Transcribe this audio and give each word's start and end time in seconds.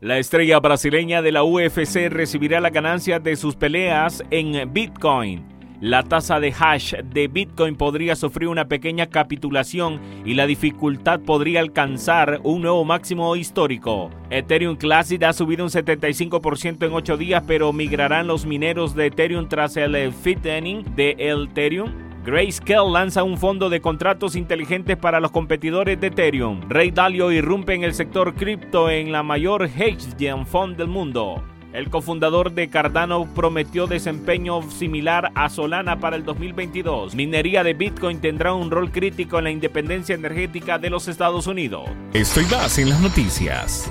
La 0.00 0.16
estrella 0.16 0.58
brasileña 0.60 1.20
de 1.20 1.30
la 1.30 1.44
UFC 1.44 2.08
recibirá 2.08 2.58
la 2.62 2.70
ganancia 2.70 3.18
de 3.18 3.36
sus 3.36 3.54
peleas 3.54 4.24
en 4.30 4.72
Bitcoin. 4.72 5.44
La 5.82 6.04
tasa 6.04 6.40
de 6.40 6.54
hash 6.58 6.94
de 6.94 7.28
Bitcoin 7.28 7.76
podría 7.76 8.16
sufrir 8.16 8.48
una 8.48 8.66
pequeña 8.66 9.10
capitulación 9.10 10.00
y 10.24 10.32
la 10.32 10.46
dificultad 10.46 11.20
podría 11.20 11.60
alcanzar 11.60 12.40
un 12.44 12.62
nuevo 12.62 12.82
máximo 12.82 13.36
histórico. 13.36 14.10
Ethereum 14.30 14.76
Classic 14.76 15.22
ha 15.22 15.34
subido 15.34 15.64
un 15.64 15.70
75% 15.70 16.86
en 16.86 16.94
8 16.94 17.16
días, 17.18 17.44
pero 17.46 17.70
migrarán 17.74 18.26
los 18.26 18.46
mineros 18.46 18.94
de 18.94 19.08
Ethereum 19.08 19.50
tras 19.50 19.76
el 19.76 20.14
fitting 20.14 20.82
de 20.96 21.14
Ethereum. 21.18 22.09
Grayscale 22.24 22.90
lanza 22.90 23.22
un 23.22 23.38
fondo 23.38 23.70
de 23.70 23.80
contratos 23.80 24.36
inteligentes 24.36 24.98
para 24.98 25.20
los 25.20 25.30
competidores 25.30 25.98
de 25.98 26.08
Ethereum. 26.08 26.60
Ray 26.68 26.90
Dalio 26.90 27.32
irrumpe 27.32 27.74
en 27.74 27.82
el 27.82 27.94
sector 27.94 28.34
cripto 28.34 28.90
en 28.90 29.10
la 29.10 29.22
mayor 29.22 29.64
hedge 29.64 30.34
fund 30.44 30.76
del 30.76 30.88
mundo. 30.88 31.42
El 31.72 31.88
cofundador 31.88 32.52
de 32.52 32.68
Cardano 32.68 33.26
prometió 33.34 33.86
desempeño 33.86 34.60
similar 34.70 35.32
a 35.34 35.48
Solana 35.48 35.98
para 35.98 36.16
el 36.16 36.24
2022. 36.24 37.14
Minería 37.14 37.64
de 37.64 37.72
Bitcoin 37.72 38.20
tendrá 38.20 38.52
un 38.52 38.70
rol 38.70 38.90
crítico 38.90 39.38
en 39.38 39.44
la 39.44 39.50
independencia 39.50 40.14
energética 40.14 40.78
de 40.78 40.90
los 40.90 41.08
Estados 41.08 41.46
Unidos. 41.46 41.88
Estoy 42.12 42.44
más 42.46 42.78
en 42.78 42.90
las 42.90 43.00
noticias. 43.00 43.90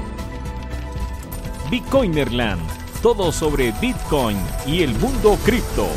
Bitcoinerland. 1.71 2.61
Todo 3.01 3.31
sobre 3.31 3.71
Bitcoin 3.79 4.37
y 4.67 4.83
el 4.83 4.93
mundo 4.95 5.37
cripto. 5.45 5.87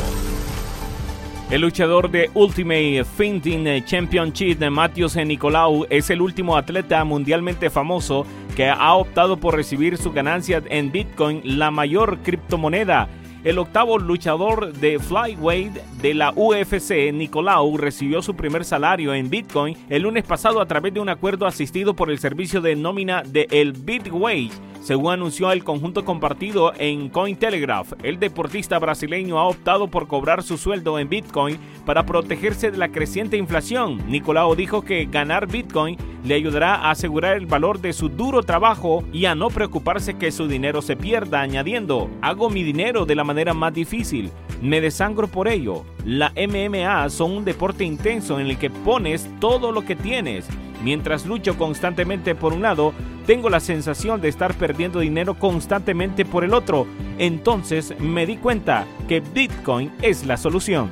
El 1.49 1.61
luchador 1.61 2.09
de 2.09 2.31
Ultimate 2.33 3.03
Fighting 3.03 3.85
Championship, 3.85 4.59
Matthews 4.71 5.15
Nicolau, 5.17 5.85
es 5.89 6.09
el 6.09 6.21
último 6.21 6.57
atleta 6.57 7.03
mundialmente 7.03 7.69
famoso 7.69 8.25
que 8.55 8.69
ha 8.69 8.93
optado 8.95 9.37
por 9.37 9.55
recibir 9.55 9.97
su 9.97 10.11
ganancia 10.11 10.63
en 10.69 10.91
Bitcoin, 10.91 11.41
la 11.43 11.69
mayor 11.69 12.19
criptomoneda. 12.23 13.07
El 13.43 13.57
octavo 13.57 13.97
luchador 13.97 14.71
de 14.71 14.99
flyweight 14.99 15.73
de 16.01 16.13
la 16.13 16.31
UFC, 16.33 17.11
Nicolau, 17.13 17.75
recibió 17.75 18.21
su 18.21 18.35
primer 18.35 18.63
salario 18.63 19.13
en 19.13 19.29
Bitcoin 19.29 19.75
el 19.89 20.03
lunes 20.03 20.23
pasado 20.23 20.61
a 20.61 20.65
través 20.65 20.93
de 20.93 21.01
un 21.01 21.09
acuerdo 21.09 21.45
asistido 21.45 21.93
por 21.93 22.09
el 22.09 22.19
servicio 22.19 22.61
de 22.61 22.77
nómina 22.77 23.21
de 23.21 23.47
el 23.51 23.73
Bitway 23.73 24.49
según 24.83 25.13
anunció 25.13 25.49
el 25.53 25.63
conjunto 25.63 26.03
compartido 26.03 26.73
en 26.77 27.07
Cointelegraph, 27.07 27.93
el 28.03 28.19
deportista 28.19 28.77
brasileño 28.79 29.39
ha 29.39 29.47
optado 29.47 29.87
por 29.87 30.09
cobrar 30.09 30.43
su 30.43 30.57
sueldo 30.57 30.99
en 30.99 31.07
Bitcoin 31.07 31.57
para 31.85 32.05
protegerse 32.05 32.69
de 32.69 32.77
la 32.77 32.89
creciente 32.89 33.37
inflación. 33.37 34.03
Nicolau 34.09 34.55
dijo 34.55 34.81
que 34.81 35.05
ganar 35.05 35.47
Bitcoin 35.47 35.95
le 36.23 36.35
ayudará 36.35 36.75
a 36.75 36.91
asegurar 36.91 37.37
el 37.37 37.45
valor 37.45 37.81
de 37.81 37.93
su 37.93 38.09
duro 38.09 38.43
trabajo 38.43 39.03
y 39.11 39.25
a 39.25 39.35
no 39.35 39.49
preocuparse 39.49 40.15
que 40.15 40.31
su 40.31 40.47
dinero 40.47 40.81
se 40.81 40.95
pierda, 40.95 41.41
añadiendo, 41.41 42.09
hago 42.21 42.49
mi 42.49 42.63
dinero 42.63 43.05
de 43.05 43.15
la 43.15 43.23
manera 43.23 43.53
más 43.53 43.73
difícil, 43.73 44.31
me 44.61 44.81
desangro 44.81 45.27
por 45.27 45.47
ello. 45.47 45.83
La 46.05 46.31
MMA 46.35 47.09
son 47.09 47.31
un 47.31 47.45
deporte 47.45 47.83
intenso 47.83 48.39
en 48.39 48.47
el 48.47 48.57
que 48.57 48.69
pones 48.69 49.29
todo 49.39 49.71
lo 49.71 49.83
que 49.83 49.95
tienes. 49.95 50.47
Mientras 50.83 51.25
lucho 51.25 51.57
constantemente 51.57 52.35
por 52.35 52.53
un 52.53 52.61
lado, 52.61 52.93
tengo 53.25 53.49
la 53.49 53.59
sensación 53.59 54.19
de 54.19 54.27
estar 54.27 54.53
perdiendo 54.53 54.99
dinero 54.99 55.35
constantemente 55.35 56.25
por 56.25 56.43
el 56.43 56.53
otro. 56.53 56.87
Entonces 57.17 57.93
me 57.99 58.25
di 58.25 58.37
cuenta 58.37 58.85
que 59.07 59.21
Bitcoin 59.21 59.91
es 60.01 60.25
la 60.25 60.37
solución. 60.37 60.91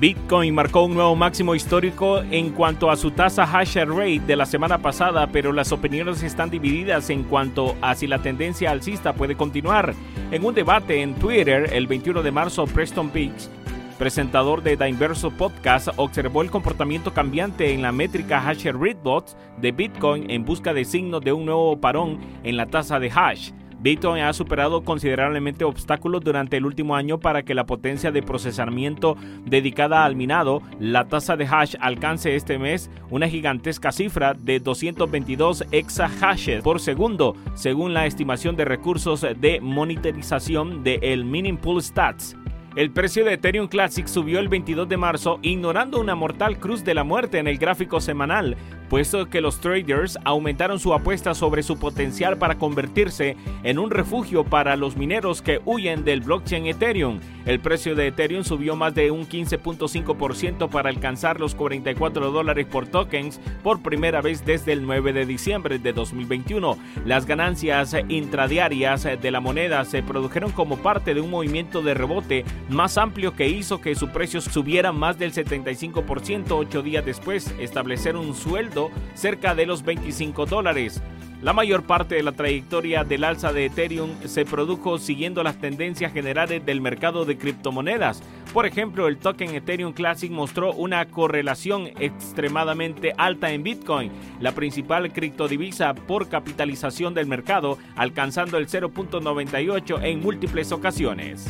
Bitcoin 0.00 0.54
marcó 0.54 0.84
un 0.84 0.94
nuevo 0.94 1.14
máximo 1.14 1.54
histórico 1.54 2.22
en 2.30 2.52
cuanto 2.52 2.90
a 2.90 2.96
su 2.96 3.10
tasa 3.10 3.42
hash 3.42 3.76
rate 3.76 4.22
de 4.26 4.34
la 4.34 4.46
semana 4.46 4.78
pasada, 4.78 5.26
pero 5.26 5.52
las 5.52 5.72
opiniones 5.72 6.22
están 6.22 6.48
divididas 6.48 7.10
en 7.10 7.22
cuanto 7.22 7.76
a 7.82 7.94
si 7.94 8.06
la 8.06 8.22
tendencia 8.22 8.70
alcista 8.70 9.12
puede 9.12 9.36
continuar. 9.36 9.92
En 10.30 10.42
un 10.42 10.54
debate 10.54 11.02
en 11.02 11.16
Twitter 11.16 11.68
el 11.74 11.86
21 11.86 12.22
de 12.22 12.30
marzo, 12.30 12.64
Preston 12.64 13.10
Peaks 13.10 13.50
presentador 13.98 14.62
de 14.62 14.78
The 14.78 14.94
Podcast, 15.36 15.88
observó 15.96 16.40
el 16.40 16.50
comportamiento 16.50 17.12
cambiante 17.12 17.74
en 17.74 17.82
la 17.82 17.92
métrica 17.92 18.48
hash 18.48 18.64
rate 18.64 18.96
bot 19.02 19.36
de 19.60 19.72
Bitcoin 19.72 20.30
en 20.30 20.46
busca 20.46 20.72
de 20.72 20.86
signos 20.86 21.20
de 21.20 21.34
un 21.34 21.44
nuevo 21.44 21.78
parón 21.78 22.18
en 22.42 22.56
la 22.56 22.64
tasa 22.64 22.98
de 22.98 23.12
hash. 23.14 23.50
Bitcoin 23.82 24.22
ha 24.22 24.32
superado 24.34 24.82
considerablemente 24.84 25.64
obstáculos 25.64 26.22
durante 26.22 26.58
el 26.58 26.66
último 26.66 26.96
año 26.96 27.18
para 27.18 27.42
que 27.44 27.54
la 27.54 27.64
potencia 27.64 28.12
de 28.12 28.22
procesamiento 28.22 29.16
dedicada 29.46 30.04
al 30.04 30.16
minado, 30.16 30.60
la 30.78 31.08
tasa 31.08 31.36
de 31.36 31.46
hash, 31.46 31.76
alcance 31.80 32.36
este 32.36 32.58
mes 32.58 32.90
una 33.08 33.28
gigantesca 33.28 33.90
cifra 33.90 34.34
de 34.34 34.60
222 34.60 35.64
exahashes 35.72 36.62
por 36.62 36.80
segundo, 36.80 37.34
según 37.54 37.94
la 37.94 38.04
estimación 38.04 38.54
de 38.54 38.66
recursos 38.66 39.22
de 39.22 39.60
monitorización 39.62 40.84
de 40.84 40.98
el 41.02 41.24
Mining 41.24 41.56
Pool 41.56 41.82
Stats. 41.82 42.36
El 42.76 42.92
precio 42.92 43.24
de 43.24 43.32
Ethereum 43.32 43.66
Classic 43.66 44.06
subió 44.06 44.38
el 44.38 44.48
22 44.48 44.88
de 44.88 44.96
marzo, 44.96 45.40
ignorando 45.42 46.00
una 46.00 46.14
mortal 46.14 46.58
cruz 46.60 46.84
de 46.84 46.94
la 46.94 47.02
muerte 47.02 47.38
en 47.38 47.48
el 47.48 47.58
gráfico 47.58 48.00
semanal, 48.00 48.56
puesto 48.90 49.30
que 49.30 49.40
los 49.40 49.60
traders 49.60 50.18
aumentaron 50.24 50.80
su 50.80 50.92
apuesta 50.92 51.32
sobre 51.32 51.62
su 51.62 51.78
potencial 51.78 52.36
para 52.38 52.58
convertirse 52.58 53.36
en 53.62 53.78
un 53.78 53.90
refugio 53.90 54.44
para 54.44 54.76
los 54.76 54.96
mineros 54.96 55.42
que 55.42 55.60
huyen 55.64 56.04
del 56.04 56.20
blockchain 56.20 56.66
Ethereum. 56.66 57.20
El 57.46 57.60
precio 57.60 57.94
de 57.94 58.08
Ethereum 58.08 58.42
subió 58.42 58.74
más 58.74 58.94
de 58.94 59.12
un 59.12 59.28
15.5% 59.28 60.68
para 60.68 60.90
alcanzar 60.90 61.38
los 61.38 61.54
44 61.54 62.32
dólares 62.32 62.66
por 62.66 62.88
tokens 62.88 63.40
por 63.62 63.80
primera 63.80 64.20
vez 64.20 64.44
desde 64.44 64.72
el 64.72 64.84
9 64.84 65.12
de 65.12 65.24
diciembre 65.24 65.78
de 65.78 65.92
2021. 65.92 66.76
Las 67.06 67.26
ganancias 67.26 67.94
intradiarias 68.08 69.04
de 69.04 69.30
la 69.30 69.40
moneda 69.40 69.84
se 69.84 70.02
produjeron 70.02 70.50
como 70.50 70.78
parte 70.78 71.14
de 71.14 71.20
un 71.20 71.30
movimiento 71.30 71.80
de 71.80 71.94
rebote 71.94 72.44
más 72.68 72.98
amplio 72.98 73.36
que 73.36 73.48
hizo 73.48 73.80
que 73.80 73.94
su 73.94 74.08
precio 74.08 74.40
subiera 74.40 74.90
más 74.90 75.16
del 75.16 75.32
75% 75.32 76.46
ocho 76.50 76.82
días 76.82 77.06
después, 77.06 77.54
establecer 77.60 78.16
un 78.16 78.34
sueldo 78.34 78.79
cerca 79.14 79.54
de 79.54 79.66
los 79.66 79.82
25 79.82 80.46
dólares. 80.46 81.02
La 81.42 81.54
mayor 81.54 81.84
parte 81.84 82.16
de 82.16 82.22
la 82.22 82.32
trayectoria 82.32 83.02
del 83.02 83.24
alza 83.24 83.50
de 83.50 83.64
Ethereum 83.64 84.10
se 84.26 84.44
produjo 84.44 84.98
siguiendo 84.98 85.42
las 85.42 85.58
tendencias 85.58 86.12
generales 86.12 86.64
del 86.66 86.82
mercado 86.82 87.24
de 87.24 87.38
criptomonedas. 87.38 88.22
Por 88.52 88.66
ejemplo, 88.66 89.08
el 89.08 89.16
token 89.16 89.54
Ethereum 89.54 89.94
Classic 89.94 90.30
mostró 90.30 90.74
una 90.74 91.06
correlación 91.06 91.88
extremadamente 91.98 93.14
alta 93.16 93.52
en 93.52 93.62
Bitcoin, 93.62 94.12
la 94.38 94.52
principal 94.52 95.14
criptodivisa 95.14 95.94
por 95.94 96.28
capitalización 96.28 97.14
del 97.14 97.26
mercado, 97.26 97.78
alcanzando 97.96 98.58
el 98.58 98.68
0.98 98.68 100.02
en 100.02 100.20
múltiples 100.20 100.72
ocasiones. 100.72 101.46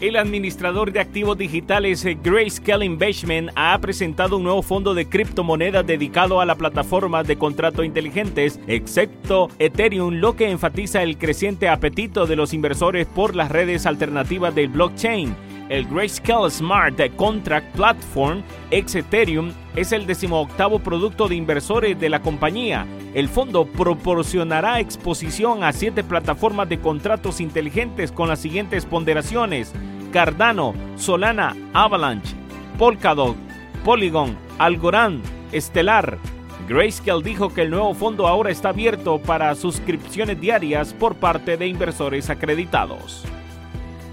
El 0.00 0.14
administrador 0.14 0.92
de 0.92 1.00
activos 1.00 1.36
digitales 1.36 2.04
eh, 2.04 2.16
Grayscale 2.22 2.84
Investment 2.84 3.50
ha 3.56 3.76
presentado 3.80 4.36
un 4.36 4.44
nuevo 4.44 4.62
fondo 4.62 4.94
de 4.94 5.08
criptomonedas 5.08 5.84
dedicado 5.84 6.40
a 6.40 6.46
la 6.46 6.54
plataforma 6.54 7.24
de 7.24 7.36
contratos 7.36 7.84
inteligentes, 7.84 8.60
excepto 8.68 9.48
Ethereum, 9.58 10.14
lo 10.14 10.36
que 10.36 10.50
enfatiza 10.50 11.02
el 11.02 11.18
creciente 11.18 11.68
apetito 11.68 12.26
de 12.26 12.36
los 12.36 12.54
inversores 12.54 13.08
por 13.08 13.34
las 13.34 13.50
redes 13.50 13.86
alternativas 13.86 14.54
del 14.54 14.68
blockchain. 14.68 15.47
El 15.68 15.86
Grayscale 15.86 16.50
Smart 16.50 16.98
Contract 17.16 17.74
Platform 17.76 18.42
ex 18.70 18.94
Ethereum 18.94 19.52
es 19.76 19.92
el 19.92 20.06
decimoctavo 20.06 20.78
producto 20.78 21.28
de 21.28 21.34
inversores 21.34 21.98
de 22.00 22.08
la 22.08 22.22
compañía. 22.22 22.86
El 23.12 23.28
fondo 23.28 23.66
proporcionará 23.66 24.80
exposición 24.80 25.64
a 25.64 25.72
siete 25.72 26.02
plataformas 26.02 26.70
de 26.70 26.80
contratos 26.80 27.40
inteligentes 27.40 28.12
con 28.12 28.28
las 28.28 28.38
siguientes 28.38 28.86
ponderaciones. 28.86 29.74
Cardano, 30.10 30.72
Solana, 30.96 31.54
Avalanche, 31.74 32.34
Polkadot, 32.78 33.36
Polygon, 33.84 34.38
Algorand, 34.56 35.22
Stellar. 35.54 36.18
Grayscale 36.66 37.22
dijo 37.22 37.52
que 37.52 37.62
el 37.62 37.70
nuevo 37.70 37.92
fondo 37.92 38.26
ahora 38.26 38.50
está 38.50 38.70
abierto 38.70 39.18
para 39.18 39.54
suscripciones 39.54 40.40
diarias 40.40 40.94
por 40.94 41.14
parte 41.16 41.58
de 41.58 41.66
inversores 41.66 42.30
acreditados. 42.30 43.24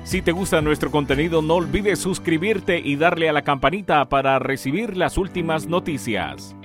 Si 0.06 0.22
te 0.22 0.32
gusta 0.32 0.62
nuestro 0.62 0.92
contenido, 0.92 1.42
no 1.42 1.56
olvides 1.56 1.98
suscribirte 1.98 2.78
y 2.78 2.96
darle 2.96 3.28
a 3.28 3.34
la 3.34 3.42
campanita 3.42 4.08
para 4.08 4.38
recibir 4.38 4.96
las 4.96 5.18
últimas 5.18 5.66
noticias. 5.66 6.56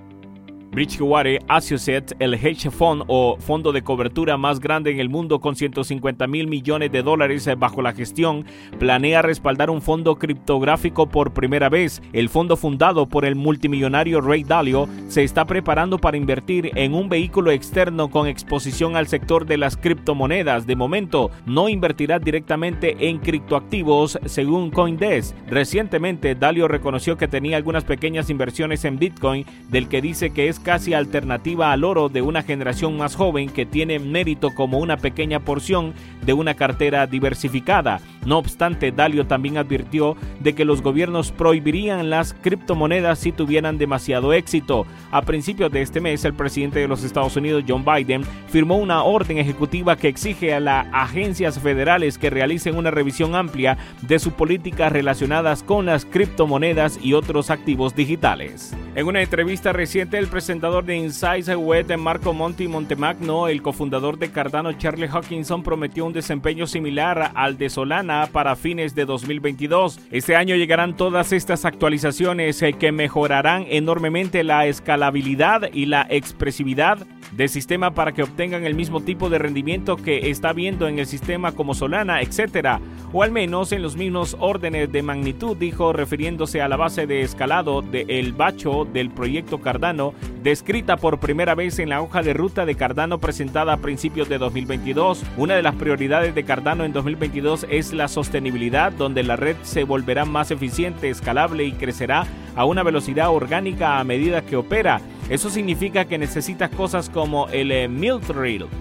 Bridgewater 0.71 1.41
Associates, 1.49 2.15
el 2.21 2.35
hedge 2.35 2.71
fund 2.71 3.03
o 3.09 3.37
fondo 3.41 3.73
de 3.73 3.83
cobertura 3.83 4.37
más 4.37 4.61
grande 4.61 4.93
en 4.93 5.01
el 5.01 5.09
mundo 5.09 5.41
con 5.41 5.57
150 5.57 6.27
mil 6.29 6.47
millones 6.47 6.93
de 6.93 7.03
dólares 7.03 7.49
bajo 7.59 7.83
la 7.83 7.93
gestión, 7.93 8.45
planea 8.79 9.21
respaldar 9.21 9.69
un 9.69 9.83
fondo 9.83 10.17
criptográfico 10.17 11.09
por 11.09 11.33
primera 11.33 11.69
vez. 11.69 12.01
El 12.13 12.29
fondo 12.29 12.57
fundado 12.57 13.09
por 13.09 13.25
el 13.25 13.35
multimillonario 13.35 14.21
Ray 14.21 14.45
Dalio 14.45 14.89
se 15.09 15.25
está 15.25 15.45
preparando 15.45 15.99
para 15.99 16.17
invertir 16.17 16.71
en 16.77 16.95
un 16.95 17.09
vehículo 17.09 17.51
externo 17.51 18.09
con 18.09 18.29
exposición 18.29 18.95
al 18.95 19.09
sector 19.09 19.47
de 19.47 19.57
las 19.57 19.77
criptomonedas. 19.77 20.69
De 20.69 20.77
momento, 20.77 21.33
no 21.47 21.69
invertirá 21.69 22.21
directamente 22.21 23.09
en 23.09 23.19
criptoactivos, 23.19 24.21
según 24.27 24.71
Coindesk. 24.71 25.35
Recientemente, 25.49 26.37
Dalio 26.37 26.69
reconoció 26.69 27.17
que 27.17 27.27
tenía 27.27 27.57
algunas 27.57 27.83
pequeñas 27.83 28.31
inversiones 28.31 28.85
en 28.85 28.99
Bitcoin, 29.01 29.45
del 29.69 29.89
que 29.89 30.01
dice 30.01 30.31
que 30.31 30.49
es 30.49 30.60
casi 30.63 30.95
alternativa 30.95 31.73
al 31.73 31.85
oro 31.85 32.09
de 32.09 32.23
una 32.23 32.43
generación 32.43 32.97
más 32.97 33.17
joven 33.17 33.49
que 33.49 33.67
tiene 33.67 33.99
mérito 33.99 34.51
como 34.55 34.79
una 34.79 34.97
pequeña 34.97 35.41
porción 35.41 35.95
de 36.23 36.33
una 36.33 36.55
cartera 36.55 37.07
diversificada. 37.07 38.01
No 38.25 38.37
obstante, 38.37 38.93
Dalio 38.93 39.27
también 39.27 39.57
advirtió 39.57 40.17
de 40.41 40.55
que 40.55 40.67
los 40.67 40.83
gobiernos 40.83 41.33
prohibirían 41.33 42.11
las 42.11 42.35
criptomonedas 42.35 43.19
si 43.19 43.33
tuvieran 43.33 43.79
demasiado 43.79 44.35
éxito. 44.35 44.87
A 45.11 45.23
principios 45.23 45.73
de 45.73 45.81
este 45.81 46.01
mes, 46.01 46.25
el 46.25 46.35
presidente 46.35 46.81
de 46.81 46.89
los 46.89 47.03
Estados 47.03 47.37
Unidos, 47.37 47.65
John 47.67 47.85
Biden, 47.85 48.25
firmó 48.49 48.77
una 48.77 49.03
orden 49.05 49.39
ejecutiva 49.39 49.97
que 49.97 50.09
exige 50.09 50.53
a 50.53 50.61
las 50.61 50.87
agencias 50.93 51.59
federales 51.59 52.19
que 52.19 52.31
realicen 52.31 52.77
una 52.77 52.91
revisión 52.91 53.35
amplia 53.35 53.79
de 54.03 54.19
sus 54.19 54.35
políticas 54.35 54.93
relacionadas 54.93 55.63
con 55.63 55.87
las 55.87 56.05
criptomonedas 56.05 56.99
y 57.03 57.15
otros 57.15 57.49
activos 57.51 57.95
digitales. 57.95 58.77
En 58.95 59.07
una 59.07 59.23
entrevista 59.23 59.73
reciente, 59.73 60.19
el 60.19 60.27
presentador 60.27 60.85
de 60.85 60.97
Insights 60.97 61.49
Web, 61.57 61.97
Marco 61.97 62.35
Monti 62.35 62.69
Montemagno, 62.69 63.49
el 63.49 63.63
cofundador 63.63 64.19
de 64.19 64.31
Cardano, 64.31 64.73
Charlie 64.75 65.09
Hawkinson, 65.09 65.63
prometió 65.63 66.05
un 66.05 66.13
desempeño 66.13 66.67
similar 66.67 67.31
al 67.35 67.57
de 67.57 67.71
Solana 67.71 68.10
para 68.33 68.57
fines 68.57 68.95
de 68.95 69.05
2022. 69.05 70.01
Este 70.11 70.35
año 70.37 70.57
llegarán 70.57 70.97
todas 70.97 71.33
estas 71.33 71.65
actualizaciones 71.65 72.61
eh, 72.63 72.73
que 72.73 72.93
mejorarán 72.93 73.67
enormemente 73.69 74.43
la 74.43 74.67
escalabilidad 74.67 75.71
y 75.73 75.87
la 75.87 76.07
expresividad 76.11 76.99
del 77.33 77.49
sistema 77.49 77.93
para 77.93 78.13
que 78.13 78.23
obtengan 78.23 78.65
el 78.65 78.75
mismo 78.75 79.01
tipo 79.01 79.31
de 79.31 79.39
rendimiento 79.39 79.97
que 79.97 80.31
está 80.31 80.53
viendo 80.53 80.89
en 80.89 80.99
el 80.99 81.07
sistema 81.07 81.53
como 81.53 81.75
Solana, 81.75 82.23
etcétera, 82.23 82.81
o 83.13 83.23
al 83.23 83.33
menos 83.33 83.73
en 83.73 83.83
los 83.83 83.97
mismos 83.97 84.37
órdenes 84.39 84.91
de 84.93 85.03
magnitud, 85.03 85.57
dijo 85.57 85.93
refiriéndose 85.93 86.63
a 86.63 86.69
la 86.69 86.77
base 86.77 87.07
de 87.07 87.23
escalado 87.23 87.83
del 87.83 88.33
bacho 88.33 88.87
del 88.93 89.11
proyecto 89.11 89.61
Cardano, 89.61 90.15
descrita 90.43 90.97
por 90.97 91.19
primera 91.19 91.55
vez 91.55 91.79
en 91.79 91.89
la 91.89 92.03
hoja 92.03 92.23
de 92.23 92.35
ruta 92.35 92.65
de 92.65 92.75
Cardano 92.75 93.19
presentada 93.19 93.73
a 93.73 93.79
principios 93.79 94.29
de 94.29 94.39
2022. 94.39 95.23
Una 95.37 95.55
de 95.55 95.63
las 95.63 95.75
prioridades 95.75 96.35
de 96.35 96.45
Cardano 96.45 96.85
en 96.85 96.93
2022 96.93 97.67
es 97.69 97.93
la 97.93 98.09
sostenibilidad, 98.09 98.93
donde 98.93 99.23
la 99.23 99.37
red 99.37 99.57
se 99.63 99.85
volverá 99.85 100.25
más 100.25 100.51
eficiente, 100.51 101.11
escalable 101.11 101.65
y 101.65 101.73
crecerá 101.73 102.27
a 102.55 102.65
una 102.65 102.83
velocidad 102.83 103.31
orgánica 103.31 103.99
a 103.99 104.05
medida 104.05 104.43
que 104.43 104.57
opera. 104.57 105.01
Eso 105.31 105.49
significa 105.49 106.07
que 106.07 106.19
necesitas 106.19 106.71
cosas 106.71 107.09
como 107.09 107.49
el 107.51 107.71
eh. 107.71 107.89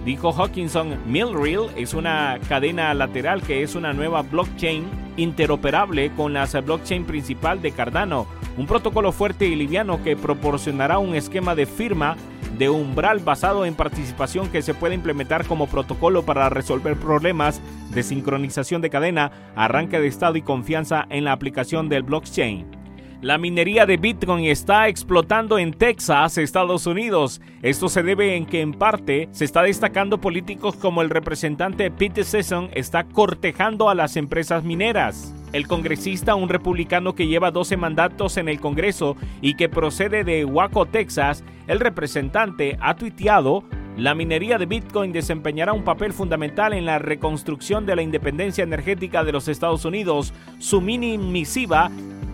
Dijo 0.04 0.32
Hawkinson, 0.32 0.98
Miltrail 1.06 1.68
es 1.76 1.94
una 1.94 2.40
cadena 2.48 2.92
lateral 2.92 3.40
que 3.40 3.62
es 3.62 3.76
una 3.76 3.92
nueva 3.92 4.22
blockchain 4.22 4.84
interoperable 5.16 6.10
con 6.16 6.32
la 6.32 6.46
blockchain 6.46 7.04
principal 7.04 7.62
de 7.62 7.70
Cardano, 7.70 8.26
un 8.56 8.66
protocolo 8.66 9.12
fuerte 9.12 9.46
y 9.46 9.54
liviano 9.54 10.02
que 10.02 10.16
proporcionará 10.16 10.98
un 10.98 11.14
esquema 11.14 11.54
de 11.54 11.66
firma 11.66 12.16
de 12.58 12.68
umbral 12.68 13.20
basado 13.20 13.64
en 13.64 13.76
participación 13.76 14.48
que 14.48 14.62
se 14.62 14.74
puede 14.74 14.96
implementar 14.96 15.46
como 15.46 15.68
protocolo 15.68 16.24
para 16.24 16.48
resolver 16.48 16.96
problemas 16.96 17.60
de 17.90 18.02
sincronización 18.02 18.82
de 18.82 18.90
cadena, 18.90 19.30
arranque 19.54 20.00
de 20.00 20.08
estado 20.08 20.34
y 20.34 20.42
confianza 20.42 21.06
en 21.10 21.24
la 21.24 21.32
aplicación 21.32 21.88
del 21.88 22.02
blockchain. 22.02 22.79
La 23.22 23.36
minería 23.36 23.84
de 23.84 23.98
Bitcoin 23.98 24.46
está 24.46 24.88
explotando 24.88 25.58
en 25.58 25.74
Texas, 25.74 26.38
Estados 26.38 26.86
Unidos. 26.86 27.42
Esto 27.60 27.90
se 27.90 28.02
debe 28.02 28.34
en 28.34 28.46
que 28.46 28.62
en 28.62 28.72
parte 28.72 29.28
se 29.30 29.44
está 29.44 29.60
destacando 29.60 30.22
políticos 30.22 30.74
como 30.76 31.02
el 31.02 31.10
representante 31.10 31.90
Pete 31.90 32.24
Sesson 32.24 32.70
está 32.72 33.04
cortejando 33.04 33.90
a 33.90 33.94
las 33.94 34.16
empresas 34.16 34.64
mineras. 34.64 35.34
El 35.52 35.66
congresista, 35.68 36.34
un 36.34 36.48
republicano 36.48 37.14
que 37.14 37.26
lleva 37.26 37.50
12 37.50 37.76
mandatos 37.76 38.38
en 38.38 38.48
el 38.48 38.58
Congreso 38.58 39.18
y 39.42 39.54
que 39.54 39.68
procede 39.68 40.24
de 40.24 40.46
Waco, 40.46 40.86
Texas, 40.86 41.44
el 41.66 41.78
representante 41.78 42.78
ha 42.80 42.96
tuiteado 42.96 43.64
la 43.96 44.14
minería 44.14 44.56
de 44.56 44.64
Bitcoin 44.64 45.12
desempeñará 45.12 45.74
un 45.74 45.84
papel 45.84 46.14
fundamental 46.14 46.72
en 46.72 46.86
la 46.86 46.98
reconstrucción 46.98 47.84
de 47.84 47.96
la 47.96 48.02
independencia 48.02 48.64
energética 48.64 49.24
de 49.24 49.32
los 49.32 49.46
Estados 49.46 49.84
Unidos. 49.84 50.32
Su 50.58 50.80
mini 50.80 51.18
misiva 51.18 51.90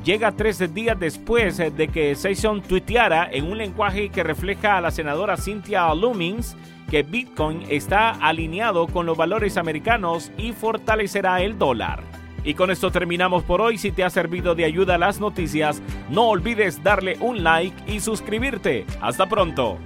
llega 0.06 0.31
tres 0.31 0.73
días 0.73 0.99
después 0.99 1.58
de 1.58 1.88
que 1.88 2.14
Session 2.14 2.62
tuiteara 2.62 3.29
en 3.31 3.50
un 3.50 3.58
lenguaje 3.58 4.08
que 4.08 4.23
refleja 4.23 4.79
a 4.79 4.81
la 4.81 4.93
senadora 4.93 5.37
Cynthia 5.37 5.93
Lumins 5.94 6.56
que 6.88 7.03
Bitcoin 7.03 7.64
está 7.69 8.11
alineado 8.11 8.87
con 8.87 9.05
los 9.05 9.17
valores 9.17 9.56
americanos 9.56 10.31
y 10.38 10.53
fortalecerá 10.53 11.43
el 11.43 11.58
dólar. 11.58 12.05
Y 12.44 12.55
con 12.55 12.70
esto 12.70 12.93
terminamos 12.93 13.43
por 13.43 13.61
hoy. 13.61 13.76
Si 13.76 13.91
te 13.91 14.05
ha 14.05 14.11
servido 14.11 14.55
de 14.55 14.64
ayuda 14.64 14.97
las 14.97 15.19
noticias, 15.19 15.82
no 16.09 16.29
olvides 16.29 16.85
darle 16.85 17.17
un 17.19 17.43
like 17.43 17.93
y 17.93 17.99
suscribirte. 17.99 18.87
Hasta 19.00 19.29
pronto. 19.29 19.79